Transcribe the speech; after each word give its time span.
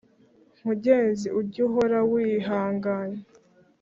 Mugenzi 0.65 1.27
ujy’ 1.39 1.57
uhora 1.67 1.99
wihanganye 2.11 3.21